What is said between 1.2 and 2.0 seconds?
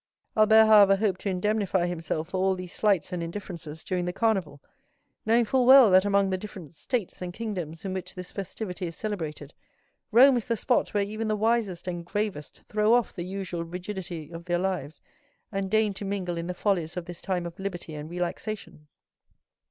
to indemnify